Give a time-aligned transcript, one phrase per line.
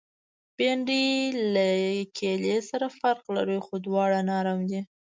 [0.57, 1.07] بېنډۍ
[1.53, 1.67] له
[2.17, 4.81] کیلې سره فرق لري، خو دواړه نرم دي